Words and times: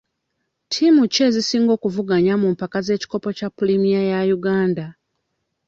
Ttiimu 0.65 1.03
ki 1.13 1.19
ezisinga 1.27 1.71
okuvuganya 1.77 2.33
mu 2.41 2.47
mpaka 2.55 2.77
z'ekikopo 2.85 3.29
kya 3.37 3.47
pulimiya 3.55 3.99
eya 4.07 4.21
Uganda? 4.37 4.85